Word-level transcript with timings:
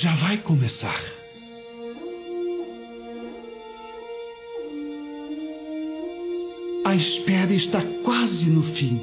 já 0.00 0.12
vai 0.12 0.36
começar. 0.36 1.02
A 6.84 6.94
espera 6.94 7.52
está 7.52 7.80
quase 8.04 8.48
no 8.50 8.62
fim. 8.62 9.00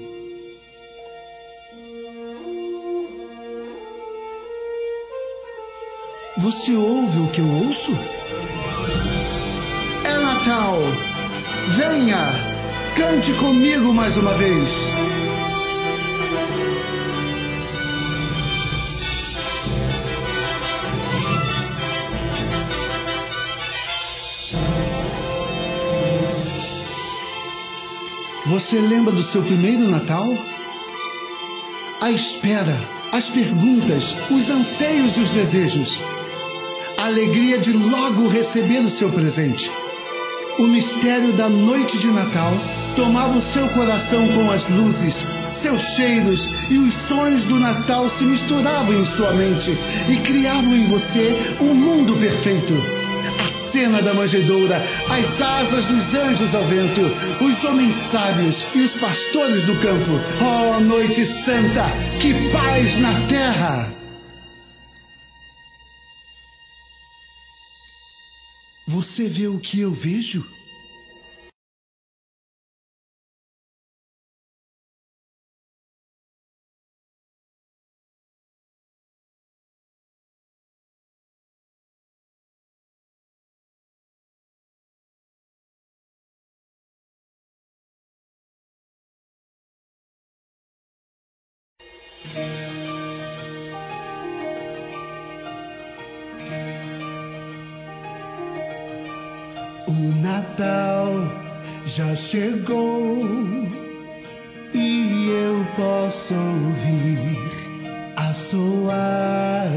Você 6.37 6.71
ouve 6.75 7.19
o 7.19 7.27
que 7.31 7.41
eu 7.41 7.47
ouço? 7.65 7.91
É 10.05 10.17
Natal! 10.17 10.77
Venha! 11.75 12.23
Cante 12.95 13.33
comigo 13.33 13.93
mais 13.93 14.15
uma 14.15 14.33
vez! 14.35 14.87
Você 28.47 28.79
lembra 28.79 29.11
do 29.11 29.23
seu 29.23 29.41
primeiro 29.41 29.89
Natal? 29.89 30.31
A 31.99 32.11
espera, 32.11 32.77
as 33.11 33.27
perguntas, 33.27 34.15
os 34.29 34.49
anseios 34.49 35.17
e 35.17 35.21
os 35.21 35.31
desejos. 35.31 35.99
A 36.95 37.05
alegria 37.05 37.57
de 37.57 37.73
logo 37.73 38.27
receber 38.27 38.81
o 38.81 38.89
seu 38.89 39.09
presente. 39.09 39.71
O 40.59 40.67
mistério 40.67 41.33
da 41.33 41.49
noite 41.49 41.97
de 41.97 42.07
Natal 42.11 42.53
tomava 42.95 43.35
o 43.35 43.41
seu 43.41 43.67
coração 43.69 44.27
com 44.27 44.51
as 44.51 44.69
luzes, 44.69 45.25
seus 45.51 45.81
cheiros 45.95 46.47
e 46.69 46.77
os 46.77 46.93
sonhos 46.93 47.45
do 47.45 47.59
Natal 47.59 48.07
se 48.07 48.25
misturavam 48.25 48.93
em 48.93 49.05
sua 49.05 49.33
mente 49.33 49.75
e 50.07 50.17
criavam 50.17 50.75
em 50.75 50.87
você 50.87 51.55
um 51.59 51.73
mundo 51.73 52.15
perfeito 52.17 52.94
a 53.45 53.47
cena 53.47 54.01
da 54.01 54.11
manjedoura, 54.11 54.75
as 55.07 55.39
asas 55.39 55.85
dos 55.85 56.15
anjos 56.15 56.55
ao 56.55 56.63
vento, 56.63 57.01
os 57.43 57.63
homens 57.63 57.93
sábios 57.93 58.65
e 58.73 58.79
os 58.79 58.93
pastores 58.93 59.63
do 59.65 59.79
campo. 59.81 60.19
Oh, 60.41 60.79
noite 60.79 61.23
santa, 61.27 61.85
que 62.19 62.33
paz 62.51 62.99
na 62.99 63.13
terra! 63.27 63.93
Você 68.87 69.29
vê 69.29 69.47
o 69.47 69.59
que 69.59 69.79
eu 69.79 69.91
vejo? 69.91 70.54
Natal 100.57 101.11
já 101.85 102.15
chegou 102.15 103.17
e 104.73 105.29
eu 105.29 105.65
posso 105.75 106.33
ouvir 106.33 107.37
a 108.15 108.33
soar 108.33 109.67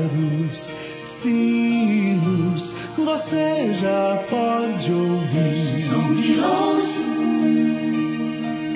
os 0.48 0.75
sinos. 1.05 2.75
Você 2.97 3.75
já 3.75 4.23
pode 4.31 4.93
ouvir. 4.93 5.89
Som 5.89 6.14
que 6.14 6.39
ouço, 6.39 7.02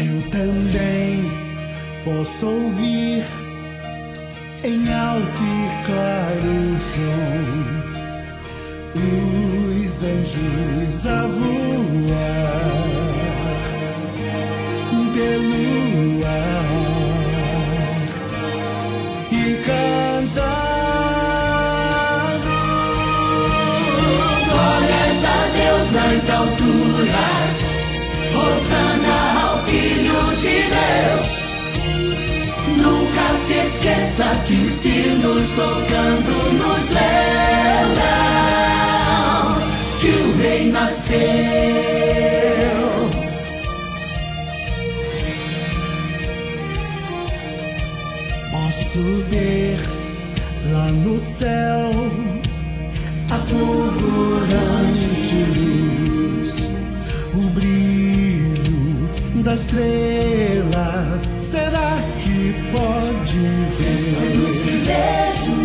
Eu 0.01 0.31
também 0.31 1.23
posso 2.05 2.47
ouvir 2.47 3.25
em 4.65 4.93
alto 4.93 5.43
e 5.43 5.87
claro 5.87 6.81
som 6.81 7.72
os 10.03 10.09
anjos 10.09 11.07
a 11.07 11.27
voar 11.27 12.63
pelo 15.15 16.27
ar 16.27 16.65
e 19.31 19.63
cantando. 19.65 20.43
glórias 24.51 25.21
a 25.25 25.27
Deus 25.57 25.87
nas 25.93 26.31
alturas, 26.31 27.55
Rosana 28.35 29.19
ao 29.43 29.59
Filho 29.61 30.21
de 30.39 30.57
Deus. 30.75 31.27
Nunca 32.77 33.27
se 33.37 33.55
esqueça 33.55 34.27
que 34.47 34.55
os 34.55 34.73
sinos 34.73 35.51
tocando 35.51 36.33
nos 36.55 36.89
Rei 36.89 38.32
nasceu. 40.73 41.13
Posso 48.51 49.23
ver 49.31 49.79
lá 50.73 50.87
no 50.89 51.19
céu 51.19 51.91
a 53.31 53.39
fulgurante 53.39 55.35
luz, 55.57 56.71
o 57.35 57.43
brilho 57.55 59.11
da 59.45 59.55
estrela. 59.55 61.21
Será 61.43 61.97
que 62.23 62.55
pode 62.73 63.39
ver 63.79 64.13
vejo, 64.85 65.57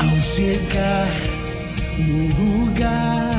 ao 0.00 0.22
chegar 0.22 1.08
no 1.98 2.64
lugar 2.64 3.29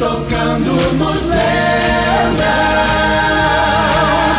tocando 0.00 0.72
nos 0.94 1.22
lembra 1.24 2.54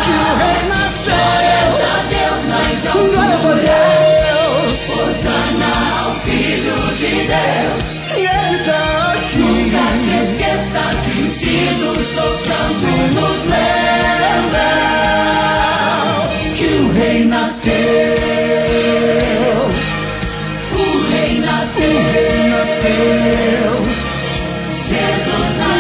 que 0.03 0.09
o 0.09 0.33
rei 0.41 0.59
nasceu. 0.69 1.13
Glórias 1.13 1.77
a 1.85 1.95
Deus 2.09 2.41
nas 2.49 2.85
alturas. 2.87 3.13
Glórias 3.13 3.45
a 3.45 3.53
Deus. 3.53 4.79
Hosana 4.97 5.73
ao 6.03 6.11
Filho 6.21 6.79
de 6.97 7.13
Deus. 7.27 7.83
E 8.17 8.19
ele 8.25 8.55
está 8.55 9.13
aqui. 9.13 9.37
Nunca 9.37 9.85
se 10.01 10.13
esqueça 10.23 10.81
que 11.05 11.13
os 11.21 11.33
sinos 11.33 12.09
tocando 12.09 12.89
nos 13.13 13.39
lembra 13.45 14.69
que 16.55 16.65
o 16.65 16.91
rei 16.93 17.25
nasceu. 17.25 18.00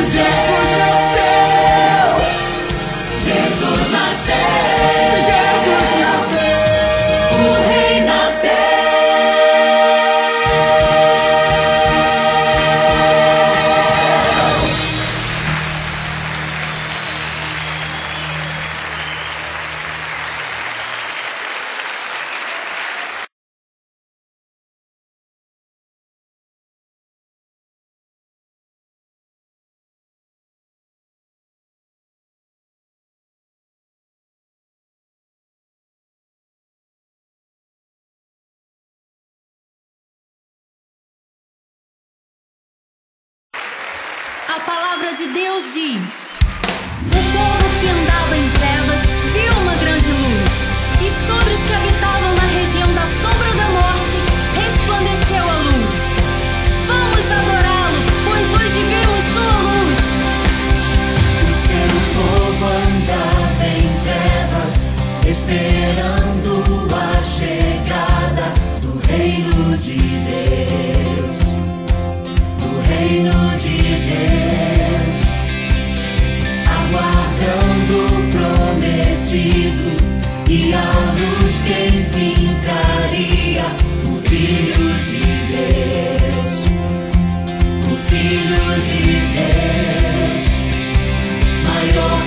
Jesus 0.01 0.40
Deus 45.61 45.73
diz: 45.75 46.40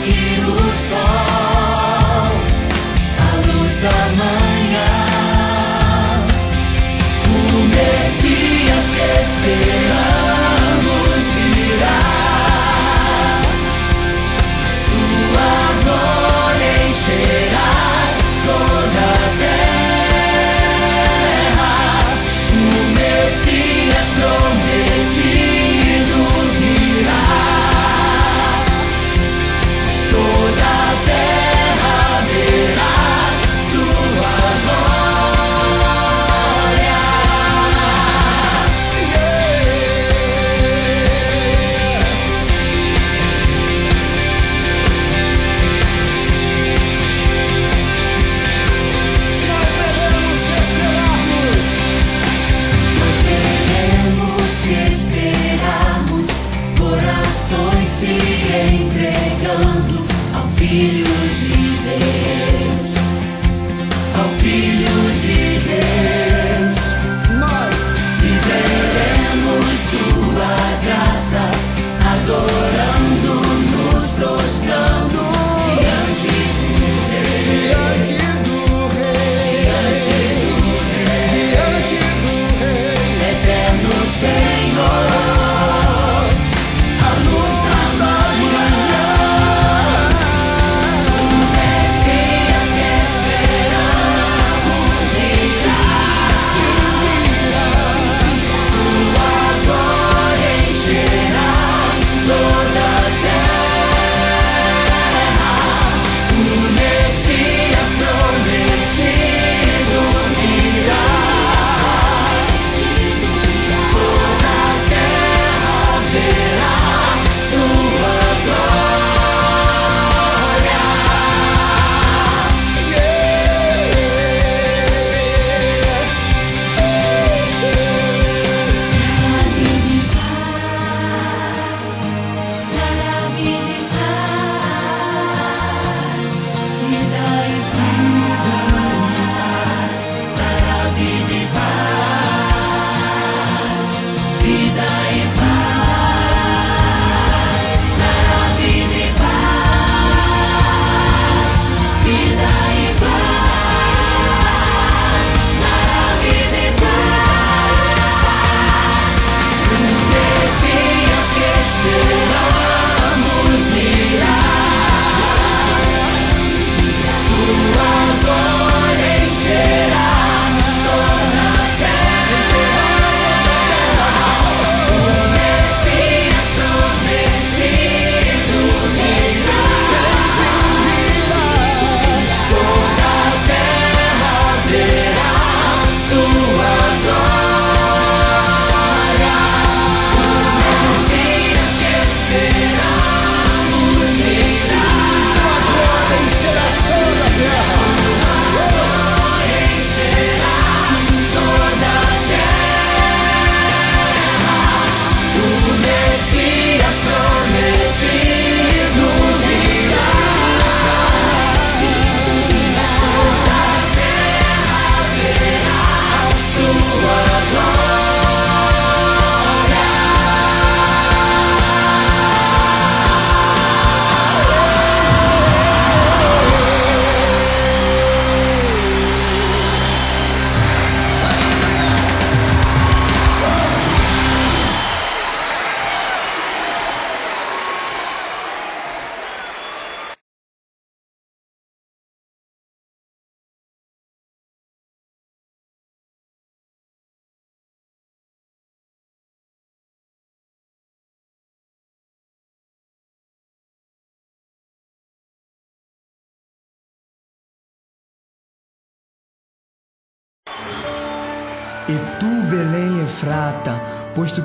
cair 0.05 0.45
o 0.51 0.75
sol. 0.75 1.24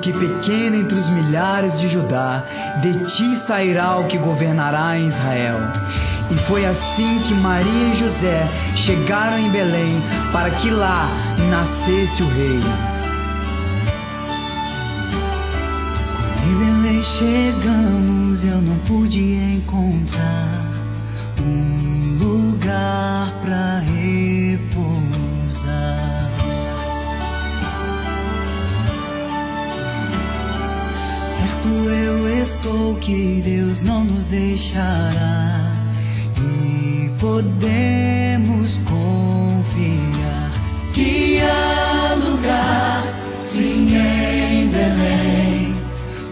Que 0.00 0.12
pequena 0.12 0.76
entre 0.76 0.98
os 0.98 1.08
milhares 1.10 1.78
de 1.78 1.88
Judá, 1.88 2.42
de 2.80 3.04
ti 3.04 3.36
sairá 3.36 3.96
o 3.98 4.06
que 4.06 4.18
governará 4.18 4.98
em 4.98 5.06
Israel. 5.06 5.58
E 6.30 6.36
foi 6.36 6.64
assim 6.64 7.18
que 7.20 7.34
Maria 7.34 7.92
e 7.92 7.94
José 7.94 8.48
chegaram 8.76 9.38
em 9.38 9.50
Belém, 9.50 10.02
para 10.32 10.50
que 10.50 10.70
lá 10.70 11.08
nascesse 11.50 12.22
o 12.22 12.28
rei. 12.28 12.60
Quando 16.16 16.50
em 16.50 16.82
Belém 16.82 17.02
chegamos, 17.02 18.44
eu 18.44 18.62
não 18.62 18.76
pude 18.86 19.20
encontrar 19.56 20.64
um 21.40 22.18
lugar 22.18 23.32
para 23.42 23.80
repousar. 23.80 24.39
Eu 31.88 32.42
estou 32.42 32.94
que 32.96 33.40
Deus 33.44 33.80
não 33.80 34.04
nos 34.04 34.24
deixará 34.24 35.72
e 36.36 37.10
podemos 37.18 38.78
confiar 38.78 40.50
que 40.92 41.40
há 41.40 42.14
lugar, 42.14 43.02
sim, 43.40 43.94
em 43.94 44.68
Belém, 44.68 45.74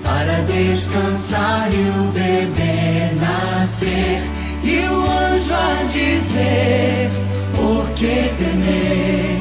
para 0.05 0.43
descansar 0.43 1.69
e 1.73 1.91
o 1.99 2.11
bebê 2.13 3.15
nascer. 3.21 4.23
E 4.63 4.81
o 4.89 5.11
anjo 5.11 5.55
a 5.55 5.83
dizer: 5.85 7.11
Por 7.57 7.89
que 7.91 8.31
temer? 8.37 9.39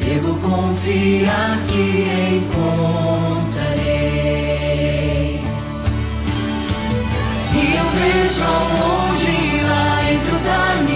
Devo 0.00 0.34
confiar 0.40 1.58
que 1.68 2.06
encontrarei. 2.36 3.33
Ao 8.04 9.08
longe 9.08 9.62
lá 9.64 10.12
entre 10.12 10.34
os 10.34 10.46
animais 10.46 10.93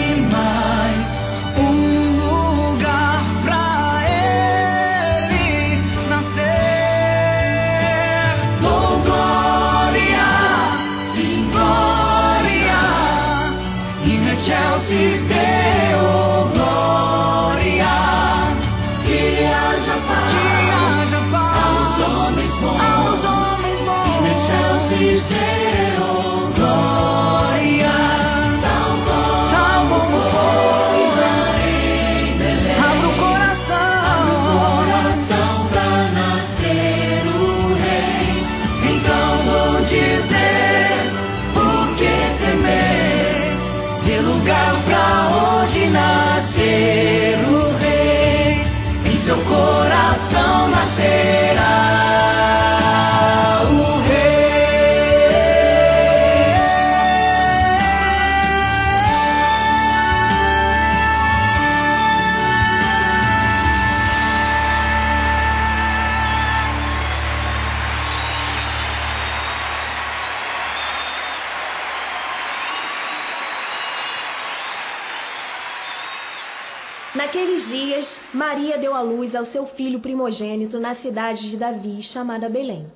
Naqueles 77.18 77.70
dias, 77.70 78.20
Maria 78.32 78.78
deu 78.78 78.94
à 78.94 79.00
luz 79.00 79.34
ao 79.34 79.44
seu 79.44 79.66
filho 79.66 79.98
primogênito 79.98 80.78
na 80.78 80.94
cidade 80.94 81.50
de 81.50 81.56
Davi, 81.56 82.00
chamada 82.00 82.48
Belém. 82.48 82.86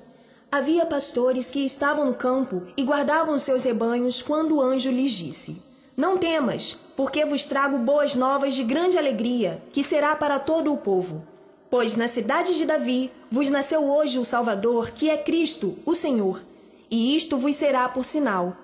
Havia 0.49 0.85
pastores 0.85 1.51
que 1.51 1.59
estavam 1.65 2.05
no 2.05 2.13
campo 2.13 2.63
e 2.77 2.85
guardavam 2.85 3.37
seus 3.37 3.65
rebanhos 3.65 4.21
quando 4.21 4.55
o 4.55 4.61
anjo 4.61 4.89
lhes 4.89 5.11
disse: 5.11 5.61
Não 5.97 6.17
temas, 6.17 6.71
porque 6.95 7.25
vos 7.25 7.45
trago 7.45 7.77
boas 7.79 8.15
novas 8.15 8.55
de 8.55 8.63
grande 8.63 8.97
alegria, 8.97 9.61
que 9.73 9.83
será 9.83 10.15
para 10.15 10.39
todo 10.39 10.71
o 10.71 10.77
povo. 10.77 11.27
Pois 11.69 11.97
na 11.97 12.07
cidade 12.07 12.55
de 12.55 12.65
Davi 12.65 13.11
vos 13.29 13.49
nasceu 13.49 13.83
hoje 13.83 14.19
o 14.19 14.23
Salvador, 14.23 14.91
que 14.91 15.09
é 15.09 15.17
Cristo, 15.17 15.77
o 15.85 15.93
Senhor. 15.93 16.41
E 16.89 17.13
isto 17.13 17.37
vos 17.37 17.57
será 17.57 17.89
por 17.89 18.05
sinal. 18.05 18.55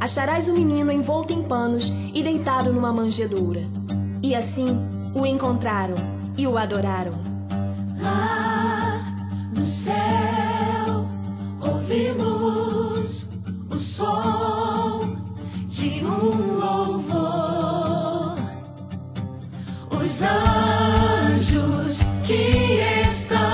Acharás 0.00 0.48
o 0.48 0.54
menino 0.54 0.90
envolto 0.90 1.30
em 1.30 1.42
panos 1.42 1.92
e 2.14 2.22
deitado 2.22 2.72
numa 2.72 2.90
manjedoura. 2.90 3.60
E 4.22 4.34
assim 4.34 4.68
o 5.14 5.26
encontraram 5.26 5.94
e 6.38 6.46
o 6.46 6.56
adoraram. 6.56 7.12
Lá 8.00 9.02
no 9.54 9.66
céu 9.66 11.06
ouvimos 11.60 13.28
o 13.70 13.78
som 13.78 15.16
de 15.68 16.02
um 16.02 16.58
louvor. 16.58 18.36
Os 20.02 20.22
anjos 20.22 22.00
que 22.26 22.80
estão 23.06 23.49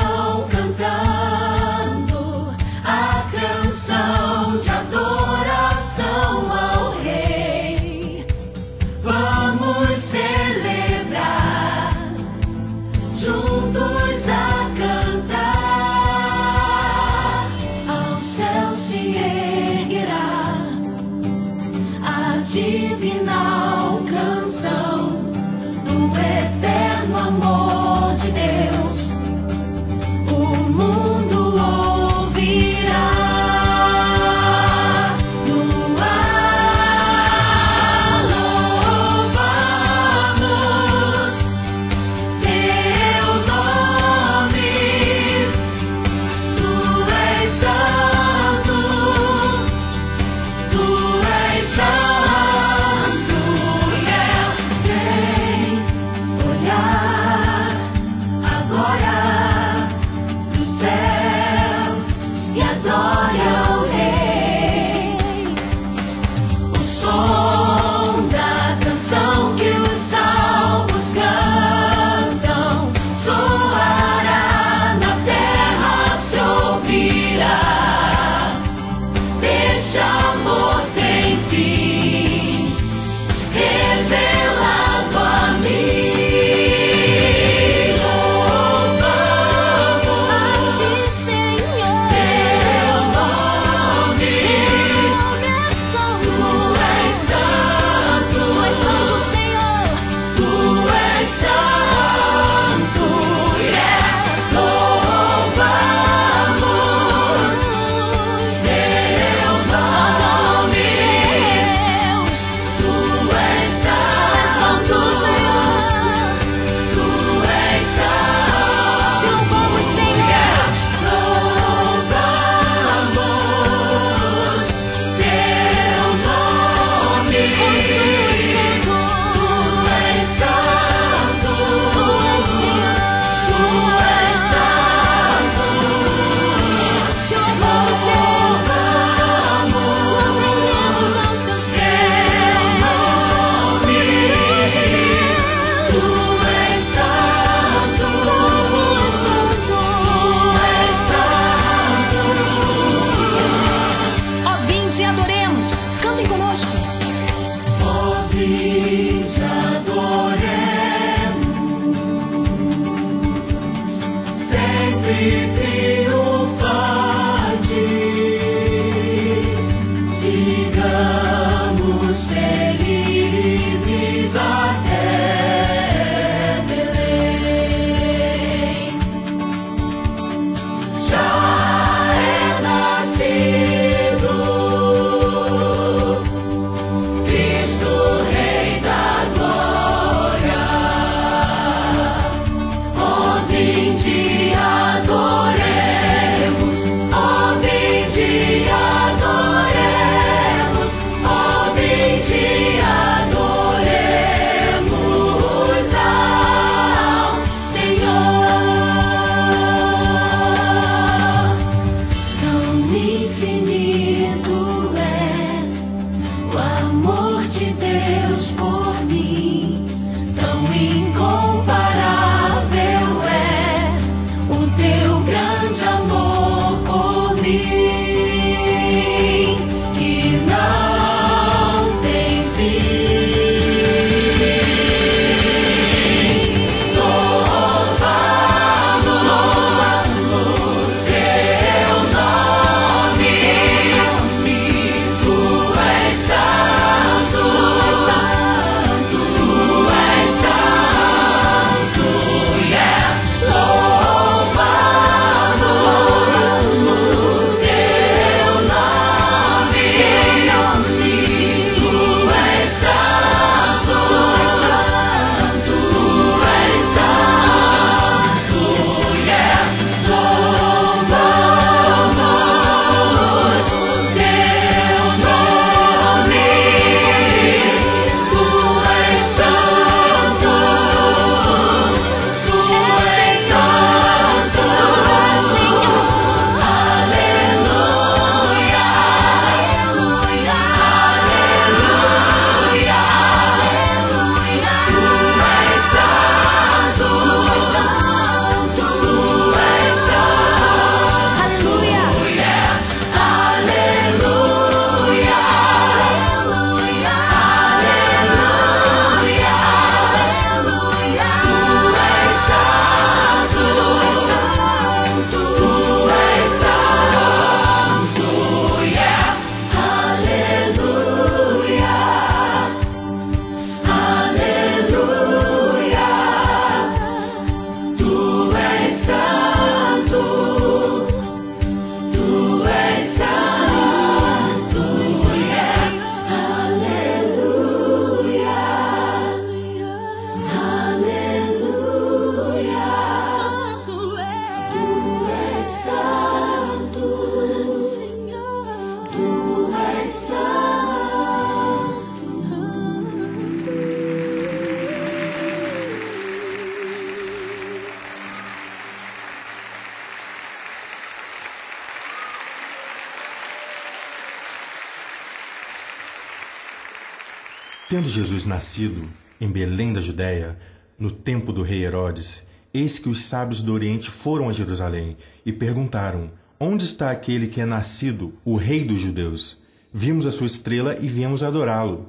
Tendo 367.88 368.09
Jesus 368.09 368.46
nascido 368.46 369.09
em 369.40 369.48
Belém 369.48 369.92
da 369.92 370.00
Judéia, 370.00 370.59
no 370.98 371.11
tempo 371.11 371.52
do 371.52 371.62
rei 371.62 371.85
Herodes, 371.85 372.45
eis 372.77 372.99
que 372.99 373.09
os 373.09 373.23
sábios 373.25 373.62
do 373.62 373.73
Oriente 373.73 374.11
foram 374.11 374.49
a 374.49 374.53
Jerusalém 374.53 375.17
e 375.45 375.53
perguntaram: 375.53 376.31
Onde 376.61 376.85
está 376.85 377.11
aquele 377.11 377.49
que 377.49 377.61
é 377.61 377.67
nascido, 377.67 378.35
o 378.45 378.57
rei 378.57 378.85
dos 378.85 379.01
judeus? 379.01 379.59
Vimos 379.93 380.27
a 380.27 380.31
sua 380.31 380.47
estrela 380.47 380.97
e 381.01 381.09
viemos 381.09 381.43
adorá-lo. 381.43 382.07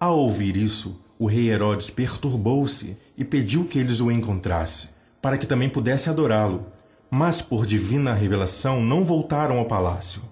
Ao 0.00 0.18
ouvir 0.18 0.56
isso, 0.56 0.98
o 1.18 1.26
rei 1.26 1.50
Herodes 1.50 1.90
perturbou-se 1.90 2.96
e 3.16 3.24
pediu 3.24 3.64
que 3.64 3.78
eles 3.78 4.00
o 4.00 4.10
encontrassem, 4.10 4.90
para 5.20 5.38
que 5.38 5.46
também 5.46 5.68
pudesse 5.68 6.08
adorá-lo. 6.08 6.66
Mas 7.10 7.40
por 7.40 7.66
divina 7.66 8.12
revelação 8.12 8.82
não 8.82 9.04
voltaram 9.04 9.58
ao 9.58 9.66
palácio. 9.66 10.22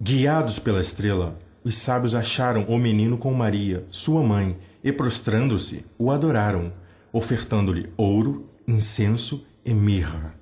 Guiados 0.00 0.58
pela 0.58 0.80
estrela, 0.80 1.38
os 1.64 1.76
sábios 1.76 2.14
acharam 2.14 2.64
o 2.64 2.76
menino 2.78 3.16
com 3.16 3.32
Maria, 3.32 3.84
sua 3.90 4.22
mãe, 4.22 4.56
e 4.82 4.90
prostrando-se, 4.90 5.84
o 5.96 6.10
adoraram, 6.10 6.72
ofertando-lhe 7.12 7.88
ouro, 7.96 8.44
incenso 8.66 9.46
e 9.64 9.72
mirra. 9.72 10.34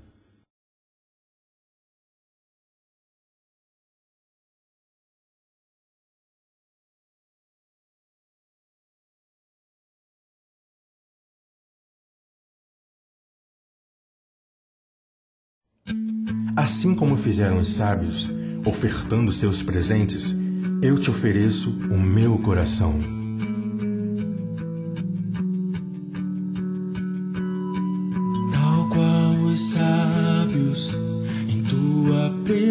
Assim 16.57 16.95
como 16.95 17.17
fizeram 17.17 17.59
os 17.59 17.69
sábios, 17.69 18.29
ofertando 18.67 19.33
seus 19.33 19.63
presentes, 19.63 20.35
eu 20.83 20.99
te 20.99 21.11
ofereço 21.11 21.71
o 21.71 21.99
meu 21.99 22.39
coração. 22.39 23.20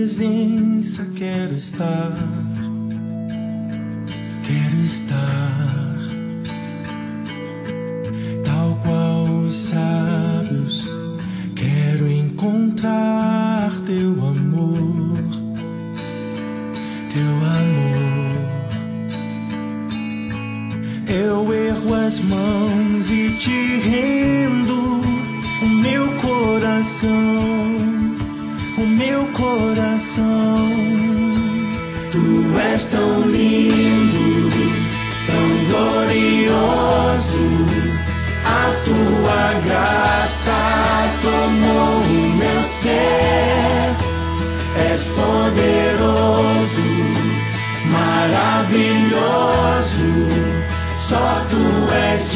Presença 0.10 1.06
quero 1.15 1.56
estar. 1.56 2.12
Quero 4.43 4.84
estar. 4.84 5.98
Tal 8.43 8.76
qual 8.82 9.26
os 9.45 9.54
sábios, 9.54 10.89
quero 11.56 12.10
encontrar 12.10 13.38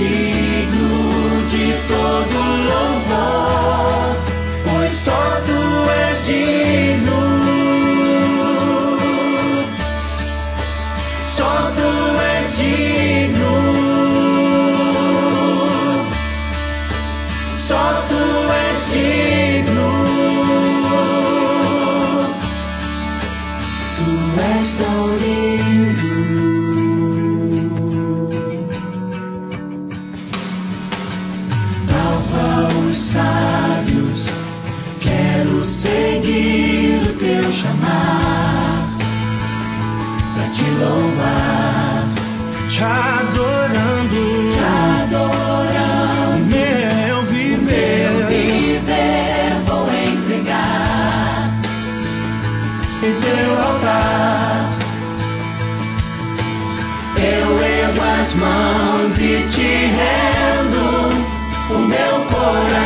You. 0.03 0.32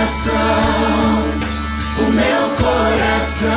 coração, 0.08 0.34
o 2.00 2.12
meu 2.12 2.44
coração. 2.56 3.50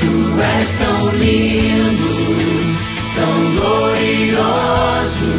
Tu 0.00 0.12
és 0.40 0.72
tão 0.74 1.10
lindo, 1.16 2.12
tão 3.14 3.36
glorioso. 3.56 5.32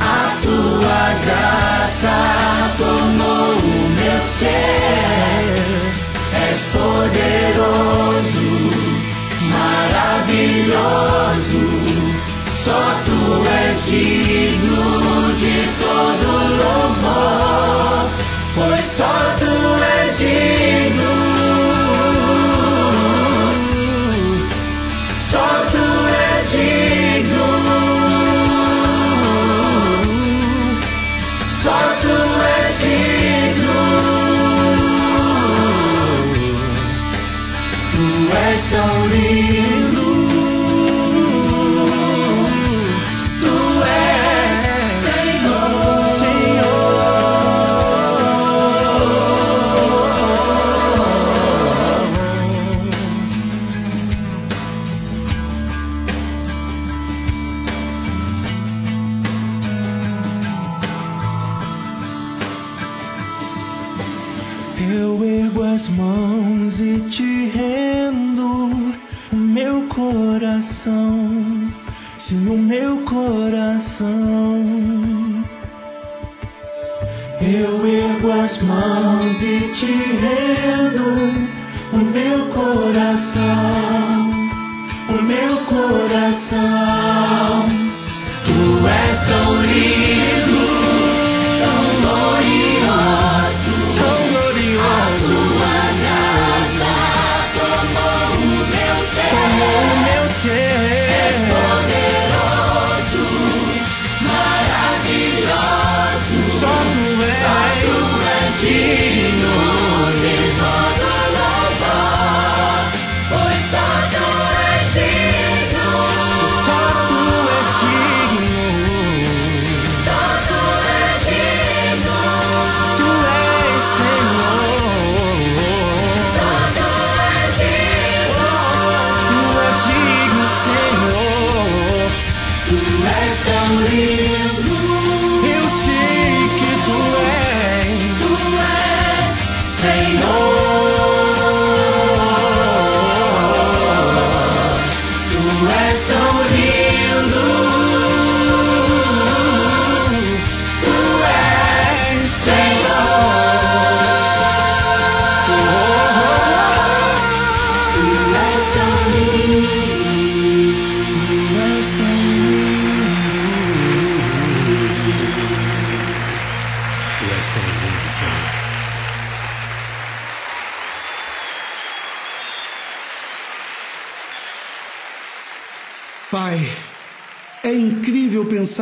A 0.00 0.36
tua 0.42 1.02
graça 1.24 2.16
tomou 2.78 3.54
o 3.54 3.88
meu 3.96 4.18
ser. 4.20 4.71
Sollte 18.94 19.41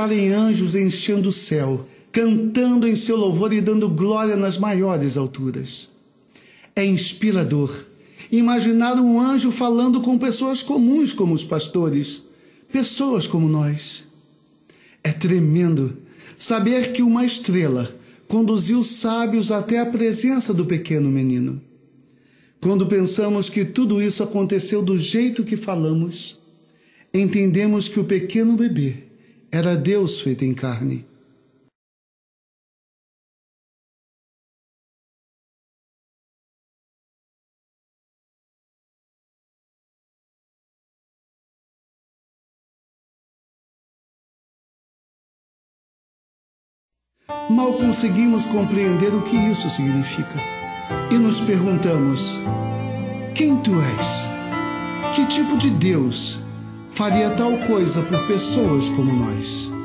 passarem 0.00 0.32
anjos 0.32 0.74
enchendo 0.74 1.28
o 1.28 1.32
céu, 1.32 1.86
cantando 2.10 2.88
em 2.88 2.94
seu 2.94 3.16
louvor 3.16 3.52
e 3.52 3.60
dando 3.60 3.86
glória 3.86 4.34
nas 4.34 4.56
maiores 4.56 5.18
alturas. 5.18 5.90
É 6.74 6.84
inspirador 6.84 7.70
imaginar 8.32 8.94
um 8.94 9.20
anjo 9.20 9.52
falando 9.52 10.00
com 10.00 10.16
pessoas 10.16 10.62
comuns 10.62 11.12
como 11.12 11.34
os 11.34 11.44
pastores, 11.44 12.22
pessoas 12.72 13.26
como 13.26 13.46
nós. 13.46 14.04
É 15.04 15.12
tremendo 15.12 15.98
saber 16.38 16.92
que 16.92 17.02
uma 17.02 17.26
estrela 17.26 17.94
conduziu 18.26 18.82
sábios 18.82 19.52
até 19.52 19.80
a 19.80 19.86
presença 19.86 20.54
do 20.54 20.64
pequeno 20.64 21.10
menino. 21.10 21.60
Quando 22.58 22.86
pensamos 22.86 23.50
que 23.50 23.66
tudo 23.66 24.00
isso 24.00 24.22
aconteceu 24.22 24.80
do 24.82 24.96
jeito 24.96 25.44
que 25.44 25.56
falamos, 25.58 26.38
entendemos 27.12 27.86
que 27.86 28.00
o 28.00 28.04
pequeno 28.04 28.56
bebê 28.56 29.09
era 29.52 29.76
Deus 29.76 30.20
feito 30.20 30.44
em 30.44 30.54
carne. 30.54 31.04
Mal 47.48 47.72
conseguimos 47.78 48.46
compreender 48.46 49.12
o 49.12 49.22
que 49.22 49.36
isso 49.36 49.68
significa 49.68 50.38
e 51.10 51.14
nos 51.18 51.40
perguntamos: 51.40 52.36
quem 53.34 53.60
tu 53.60 53.72
és? 53.80 55.14
Que 55.14 55.26
tipo 55.26 55.58
de 55.58 55.70
Deus 55.70 56.38
faria 57.00 57.30
tal 57.30 57.56
coisa 57.66 58.02
por 58.02 58.26
pessoas 58.26 58.90
como 58.90 59.10
nós. 59.10 59.79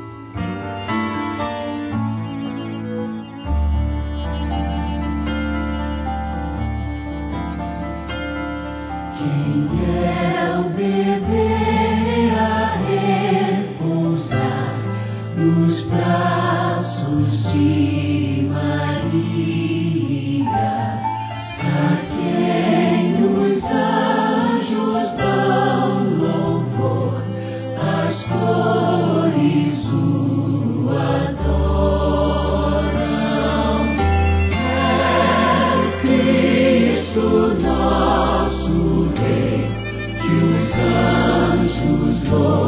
sou. 42.36 42.65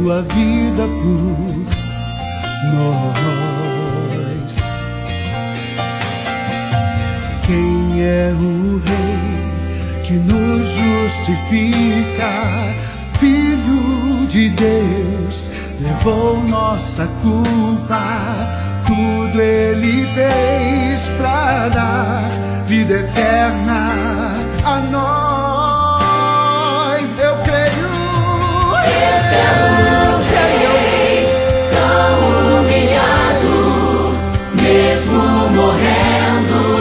sua 0.00 0.22
vida 0.22 0.82
por 0.82 1.46
nós. 2.72 4.56
Quem 7.46 8.02
é 8.02 8.32
o 8.32 8.82
Rei 8.86 10.02
que 10.04 10.14
nos 10.14 10.70
justifica? 10.70 12.32
Filho 13.18 14.26
de 14.26 14.48
Deus, 14.50 15.50
levou 15.80 16.42
nossa 16.48 17.06
culpa. 17.22 18.48
Tudo 18.86 19.40
ele 19.40 20.06
fez 20.14 21.08
para 21.18 21.68
dar 21.68 22.22
vida 22.66 22.94
eterna 22.94 24.32
a 24.64 24.80
nós. 24.90 25.49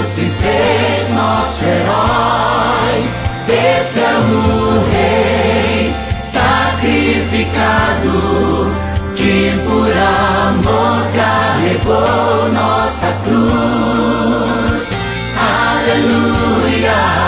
se 0.09 0.21
fez 0.21 1.11
nosso 1.11 1.63
herói. 1.65 3.03
Esse 3.79 3.99
é 3.99 4.11
o 4.17 4.83
Rei 4.91 5.93
sacrificado 6.23 7.61
que 9.15 9.51
por 9.67 9.91
amor 10.49 11.07
carregou 11.15 12.49
nossa 12.51 13.13
cruz. 13.23 14.93
Aleluia. 15.37 17.18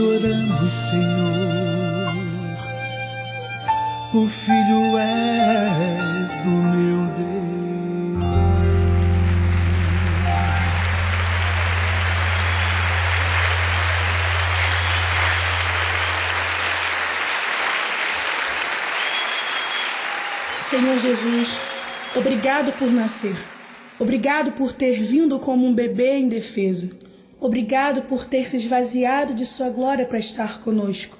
Adoramos, 0.00 0.72
Senhor. 0.72 2.14
O 4.14 4.26
Filho 4.26 4.98
és 4.98 6.30
do 6.42 6.48
meu 6.48 7.06
Deus. 7.16 7.40
Senhor 20.62 20.98
Jesus, 20.98 21.58
obrigado 22.16 22.72
por 22.78 22.90
nascer. 22.90 23.36
Obrigado 23.98 24.52
por 24.52 24.72
ter 24.72 25.02
vindo 25.02 25.38
como 25.38 25.66
um 25.66 25.74
bebê 25.74 26.18
indefeso. 26.18 26.90
Obrigado 27.40 28.02
por 28.02 28.26
ter 28.26 28.46
se 28.46 28.58
esvaziado 28.58 29.32
de 29.32 29.46
sua 29.46 29.70
glória 29.70 30.04
para 30.04 30.18
estar 30.18 30.60
conosco. 30.60 31.16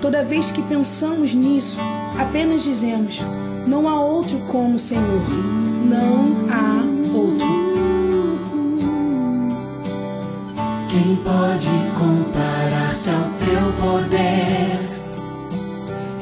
Toda 0.00 0.24
vez 0.24 0.50
que 0.50 0.62
pensamos 0.62 1.34
nisso, 1.34 1.76
apenas 2.18 2.62
dizemos: 2.62 3.20
não 3.66 3.86
há 3.86 4.00
outro 4.00 4.38
como 4.46 4.76
o 4.76 4.78
Senhor. 4.78 5.22
Não 5.84 6.48
há 6.50 6.87
Quem 10.88 11.16
pode 11.16 11.68
comparar-se 11.94 13.10
ao 13.10 13.24
teu 13.44 13.72
poder? 13.78 14.88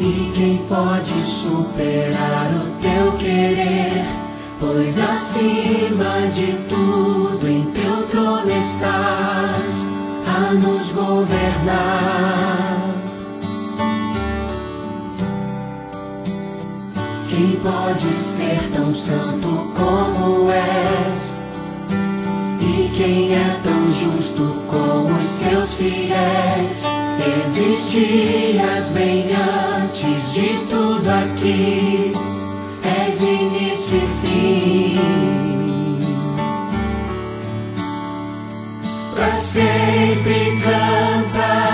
E 0.01 0.33
quem 0.35 0.59
pode 0.69 1.21
superar 1.21 2.51
o 2.53 2.83
teu 2.83 3.13
querer? 3.13 4.05
Pois 4.59 4.99
acima 4.99 6.29
de 6.33 6.53
tudo 6.69 7.47
em 7.49 7.65
teu 7.71 8.09
trono 8.09 8.51
estás 8.51 9.87
a 10.27 10.53
nos 10.55 10.93
governar. 10.93 12.27
Quem 17.29 17.53
pode 17.63 18.13
ser 18.13 18.59
tão 18.75 18.93
santo 18.93 19.73
como 19.77 20.51
és? 20.51 21.46
Quem 22.97 23.35
é 23.35 23.61
tão 23.63 23.91
justo 23.91 24.43
como 24.67 25.19
os 25.19 25.25
seus 25.27 25.75
fiéis? 25.75 26.83
Existias 27.45 28.89
bem 28.89 29.27
antes 29.83 30.33
de 30.33 30.57
tudo 30.71 31.07
aqui, 31.07 32.15
és 33.07 33.21
início 33.21 33.99
e 33.99 34.09
fim. 34.23 34.99
Para 39.15 39.29
sempre 39.29 40.59
cantarei, 40.63 41.66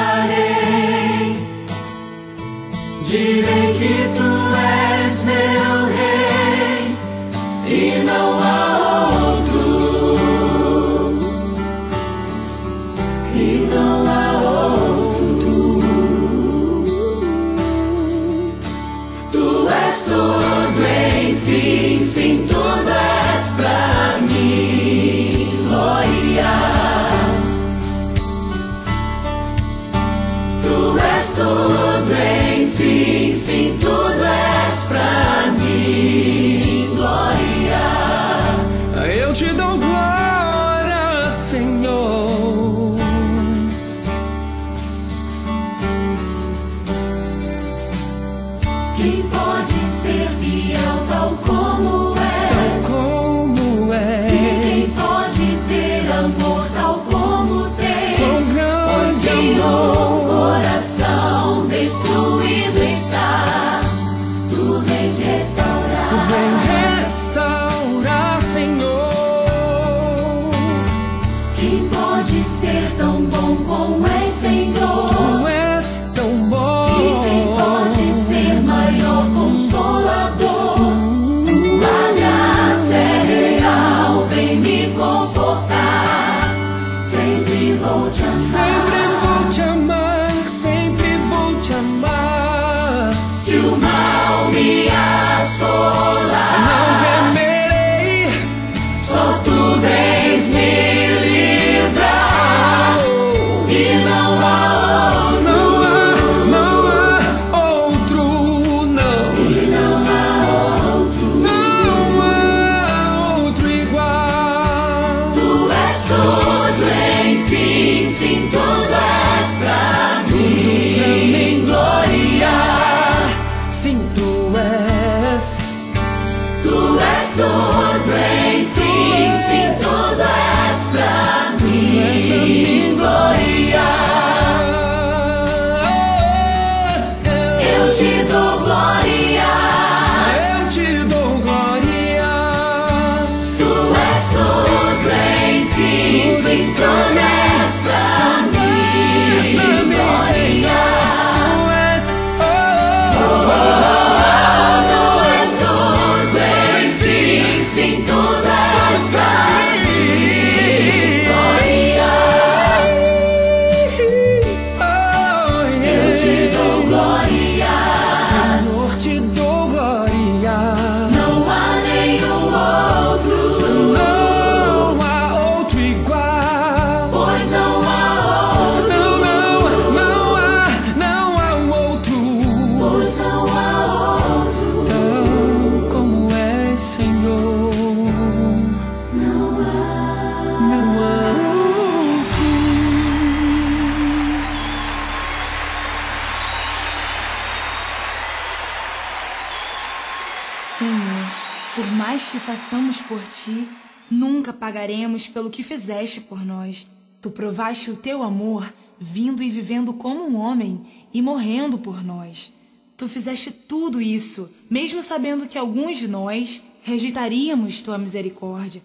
por 201.74 201.86
mais 201.92 202.28
que 202.28 202.38
façamos 202.38 203.00
por 203.00 203.22
ti, 203.22 203.66
nunca 204.10 204.52
pagaremos 204.52 205.26
pelo 205.26 205.50
que 205.50 205.62
fizeste 205.62 206.20
por 206.20 206.44
nós. 206.44 206.86
Tu 207.20 207.30
provaste 207.30 207.90
o 207.90 207.96
teu 207.96 208.22
amor, 208.22 208.70
vindo 208.98 209.42
e 209.42 209.50
vivendo 209.50 209.92
como 209.94 210.26
um 210.26 210.36
homem 210.36 210.80
e 211.12 211.22
morrendo 211.22 211.78
por 211.78 212.04
nós. 212.04 212.52
Tu 212.96 213.08
fizeste 213.08 213.50
tudo 213.50 214.00
isso, 214.00 214.48
mesmo 214.70 215.02
sabendo 215.02 215.46
que 215.46 215.58
alguns 215.58 215.96
de 215.96 216.08
nós 216.08 216.62
rejeitaríamos 216.84 217.80
tua 217.80 217.96
misericórdia. 217.96 218.82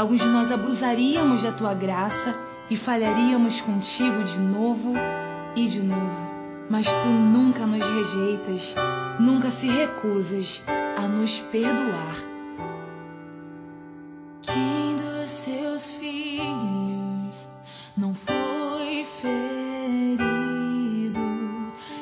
Alguns 0.00 0.22
de 0.22 0.28
nós 0.28 0.50
abusaríamos 0.50 1.42
da 1.42 1.52
tua 1.52 1.74
graça 1.74 2.34
e 2.70 2.76
falharíamos 2.76 3.60
contigo 3.60 4.24
de 4.24 4.38
novo 4.40 4.94
e 5.54 5.66
de 5.66 5.82
novo. 5.82 6.30
Mas 6.70 6.86
tu 6.86 7.08
nunca 7.08 7.66
nos 7.66 7.86
rejeitas, 7.86 8.74
nunca 9.18 9.50
se 9.50 9.68
recusas 9.68 10.62
a 10.96 11.02
nos 11.02 11.40
perdoar. 11.40 12.16
Quem 14.40 14.96
dos 14.96 15.28
seus 15.28 15.96
filhos 15.96 17.46
não 17.94 18.14
foi 18.14 19.04
ferido? 19.20 20.30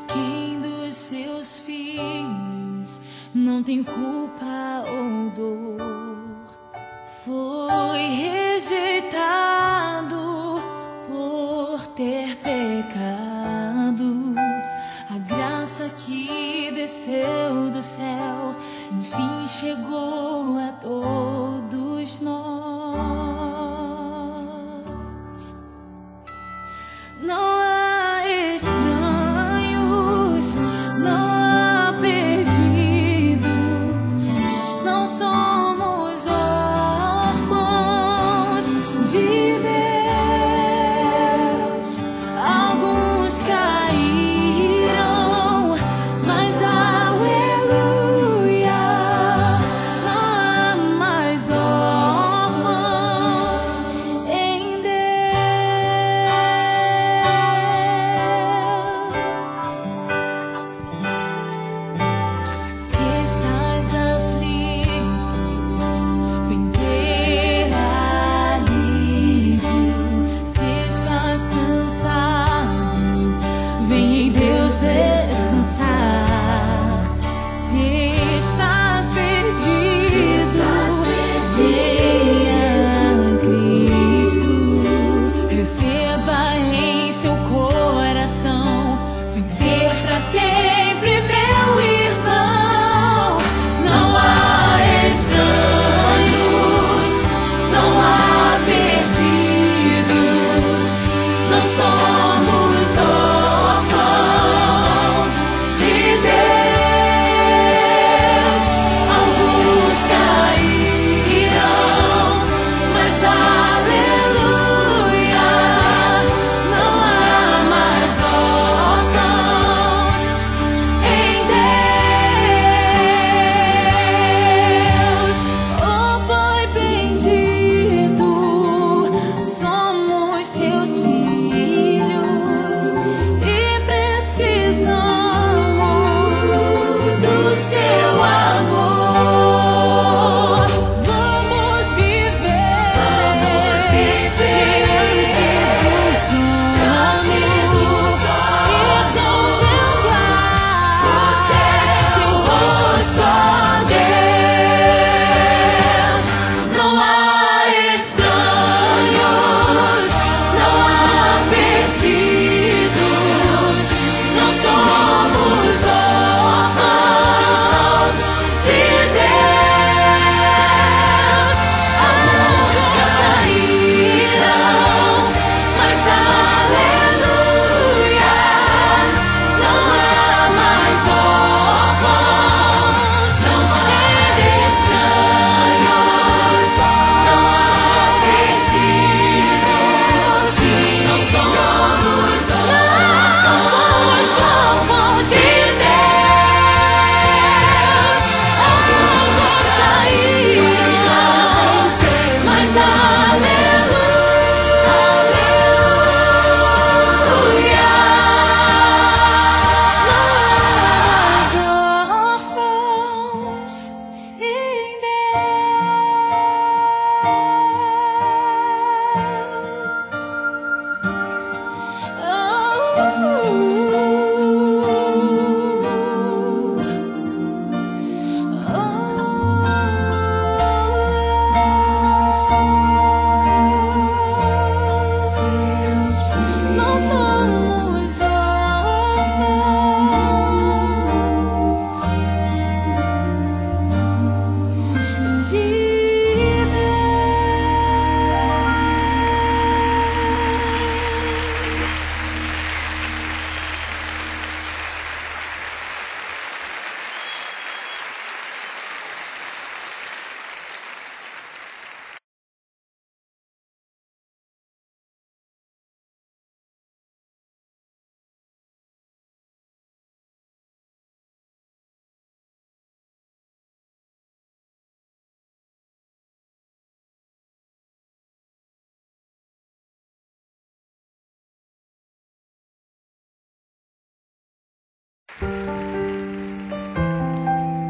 Quem 0.07 0.61
dos 0.61 0.95
seus 0.95 1.59
filhos 1.59 3.01
não 3.35 3.61
tem 3.61 3.83
culpa 3.83 4.85
ou 4.87 5.31
dor? 5.31 5.98
Desceu 16.79 17.71
do 17.73 17.83
céu, 17.83 18.55
enfim 18.93 19.49
chegou 19.49 20.57
a 20.59 20.71
todos 20.81 22.21
nós. 22.21 22.78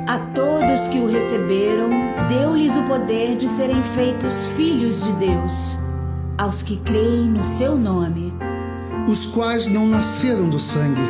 A 0.09 0.17
todos 0.35 0.89
que 0.89 0.99
o 0.99 1.07
receberam, 1.07 1.91
deu-lhes 2.29 2.75
o 2.79 2.83
poder 2.85 3.37
de 3.37 3.47
serem 3.47 3.83
feitos 3.83 4.47
filhos 4.57 5.05
de 5.05 5.13
Deus, 5.13 5.79
aos 6.39 6.63
que 6.63 6.79
creem 6.79 7.27
no 7.27 7.45
seu 7.45 7.77
nome. 7.77 8.33
Os 9.07 9.27
quais 9.27 9.67
não 9.67 9.87
nasceram 9.87 10.49
do 10.49 10.59
sangue, 10.59 11.03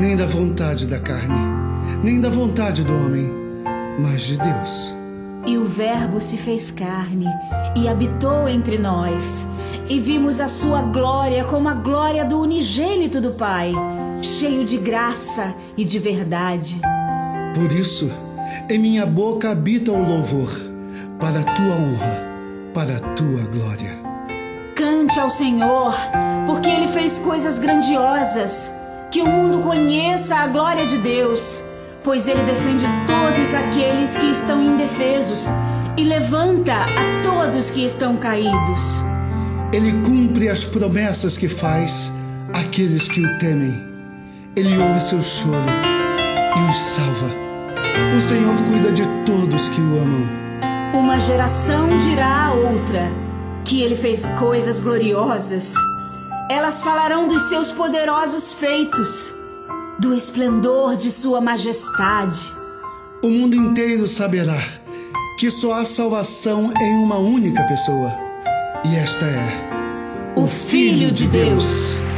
nem 0.00 0.16
da 0.16 0.26
vontade 0.26 0.84
da 0.84 0.98
carne, 0.98 1.38
nem 2.02 2.20
da 2.20 2.28
vontade 2.28 2.82
do 2.82 2.92
homem, 2.92 3.32
mas 4.00 4.22
de 4.22 4.36
Deus. 4.36 4.92
E 5.46 5.56
o 5.56 5.64
Verbo 5.64 6.20
se 6.20 6.36
fez 6.36 6.72
carne 6.72 7.28
e 7.76 7.86
habitou 7.86 8.48
entre 8.48 8.78
nós, 8.78 9.48
e 9.88 10.00
vimos 10.00 10.40
a 10.40 10.48
sua 10.48 10.82
glória 10.82 11.44
como 11.44 11.68
a 11.68 11.74
glória 11.74 12.24
do 12.24 12.40
unigênito 12.40 13.20
do 13.20 13.30
Pai, 13.30 13.72
cheio 14.20 14.64
de 14.64 14.76
graça 14.76 15.54
e 15.76 15.84
de 15.84 16.00
verdade. 16.00 16.80
Por 17.54 17.70
isso, 17.70 18.10
em 18.68 18.78
minha 18.78 19.04
boca 19.04 19.50
habita 19.50 19.92
o 19.92 20.02
louvor, 20.02 20.50
para 21.20 21.40
a 21.40 21.44
tua 21.44 21.74
honra, 21.74 22.26
para 22.72 22.96
a 22.96 23.00
tua 23.14 23.42
glória. 23.52 23.98
Cante 24.74 25.18
ao 25.20 25.30
Senhor, 25.30 25.94
porque 26.46 26.68
Ele 26.68 26.88
fez 26.88 27.18
coisas 27.18 27.58
grandiosas. 27.58 28.72
Que 29.10 29.20
o 29.20 29.26
mundo 29.26 29.62
conheça 29.62 30.36
a 30.36 30.46
glória 30.48 30.86
de 30.86 30.98
Deus, 30.98 31.62
pois 32.02 32.26
Ele 32.26 32.42
defende 32.42 32.84
todos 33.06 33.54
aqueles 33.54 34.16
que 34.16 34.26
estão 34.26 34.60
indefesos 34.60 35.48
e 35.96 36.02
levanta 36.02 36.74
a 36.74 37.22
todos 37.22 37.70
que 37.70 37.84
estão 37.84 38.16
caídos. 38.16 39.04
Ele 39.72 39.92
cumpre 40.02 40.48
as 40.48 40.64
promessas 40.64 41.36
que 41.36 41.48
faz 41.48 42.12
àqueles 42.52 43.08
que 43.08 43.24
o 43.24 43.38
temem. 43.38 43.82
Ele 44.56 44.76
ouve 44.78 45.00
seu 45.00 45.22
choro 45.22 45.54
e 46.56 46.70
os 46.70 46.76
salva. 46.76 47.43
O 48.16 48.20
Senhor 48.20 48.56
cuida 48.68 48.92
de 48.92 49.02
todos 49.24 49.68
que 49.68 49.80
o 49.80 49.98
amam. 49.98 50.44
Uma 50.94 51.18
geração 51.18 51.98
dirá 51.98 52.46
a 52.46 52.52
outra 52.52 53.10
que 53.64 53.82
ele 53.82 53.96
fez 53.96 54.26
coisas 54.38 54.78
gloriosas. 54.80 55.74
Elas 56.50 56.82
falarão 56.82 57.26
dos 57.26 57.42
seus 57.44 57.72
poderosos 57.72 58.52
feitos, 58.52 59.34
do 59.98 60.14
esplendor 60.14 60.96
de 60.96 61.10
sua 61.10 61.40
majestade. 61.40 62.52
O 63.22 63.28
mundo 63.28 63.56
inteiro 63.56 64.06
saberá 64.06 64.62
que 65.38 65.50
só 65.50 65.74
há 65.74 65.84
salvação 65.84 66.72
em 66.80 66.94
uma 66.94 67.16
única 67.16 67.62
pessoa, 67.64 68.12
e 68.84 68.96
esta 68.96 69.24
é 69.24 69.74
o 70.36 70.46
Filho 70.46 71.10
de 71.10 71.26
Deus. 71.26 72.02
O 72.08 72.13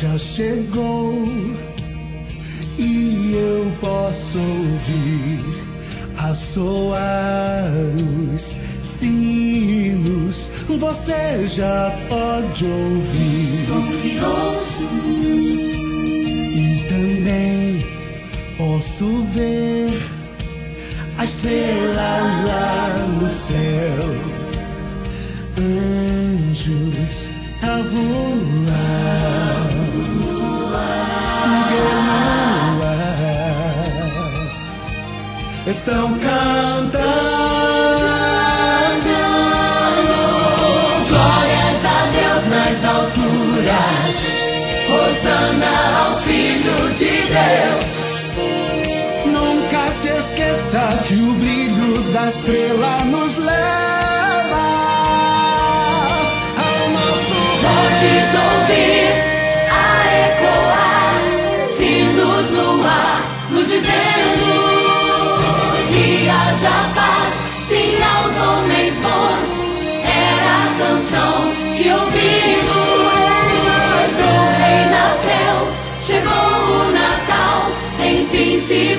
já 0.00 0.16
chegou 0.16 1.24
e 2.78 3.34
eu 3.34 3.72
posso 3.80 4.38
ouvir 4.38 5.44
a 6.18 6.32
soar 6.36 7.68
os 8.32 8.40
sinos. 8.40 10.50
Você 10.68 11.48
já 11.48 11.92
pode 12.08 12.64
ouvir. 12.64 13.66
Sobre 13.66 14.20
ouço. 14.22 14.84
E 16.54 16.86
também 16.88 17.82
posso 18.56 19.24
ver 19.34 19.90
a 21.18 21.24
estrela 21.24 22.44
lá 22.46 22.94
no 23.20 23.28
céu. 23.28 23.87
Estão 35.88 36.12
cantando 36.18 36.98
Glórias 41.08 41.82
a 41.86 42.06
Deus 42.12 42.44
nas 42.44 42.84
alturas. 42.84 44.16
Rosana 44.86 45.74
ao 46.04 46.20
Filho 46.20 46.92
de 46.94 47.14
Deus. 47.32 47.86
Nunca 49.32 49.90
se 49.90 50.08
esqueça 50.08 50.90
que 51.06 51.14
o 51.14 51.32
brilho 51.32 52.02
da 52.12 52.28
estrela 52.28 53.04
nos 53.06 53.36
leva 53.36 54.66
ao 56.58 56.90
nosso 56.90 57.34
Podes 57.62 58.34
ouvir 58.34 58.97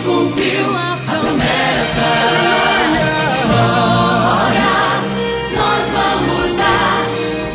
cumpriu 0.03 0.75
a 0.75 0.97
promessa. 1.05 2.07
Glória, 3.47 4.73
nós 5.55 5.85
vamos 5.95 6.55
dar 6.55 7.01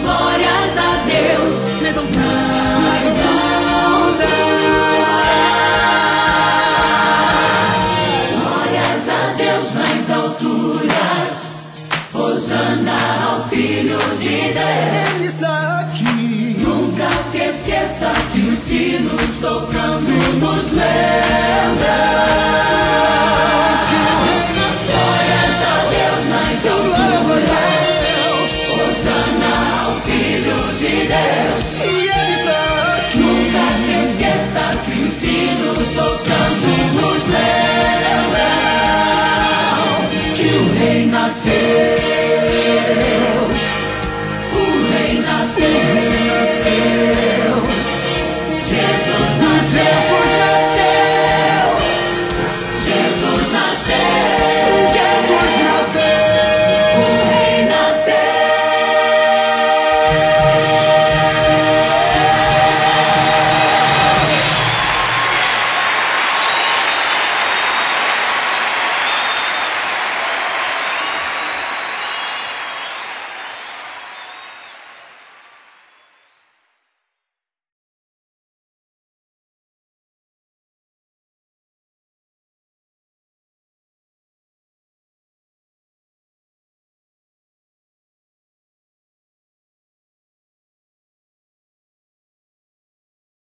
glórias 0.03 0.79
a 0.79 0.81
Deus 1.07 1.57
nas 1.83 1.97
alturas. 1.97 2.35
Glórias 8.35 9.09
a 9.09 9.33
Deus 9.37 9.67
nas 9.75 10.11
alturas. 10.11 11.33
Rosana 12.13 12.97
ao 13.27 13.49
Filho 13.49 13.99
de 14.21 14.53
Deus. 14.53 15.17
Ele 15.17 15.27
está 15.27 15.81
aqui. 15.81 16.57
Nunca 16.61 17.11
se 17.23 17.39
esqueça 17.39 18.13
que 18.33 18.41
os 18.41 18.59
sinos 18.59 19.39
tocando 19.39 20.39
nos 20.39 20.73
lembram. 20.73 22.34
nasceu, 41.45 41.53
o 44.53 44.65
rei 44.93 45.21
nasceu, 45.21 45.67
o 45.67 45.71
rei 45.95 46.15
nasceu, 46.27 47.57
Jesus 48.65 49.33
nasceu. 49.39 49.85
Jesus 49.85 50.34